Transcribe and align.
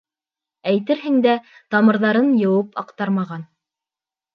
Әйтерһең 0.71 1.21
дә, 1.27 1.37
Тамырҙарын 1.77 2.35
йыуып 2.43 2.85
аҡтармаған! 2.87 3.51